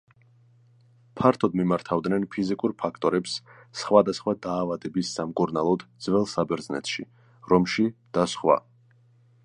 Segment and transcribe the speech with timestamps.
[1.19, 3.35] ფართოდ მიმართავდნენ ფიზიკურ ფაქტორებს
[3.83, 7.09] სხვადასხვა დაავადების სამკურნალოდ ძველ საბერძნეთში,
[7.53, 8.59] რომში და სხვა.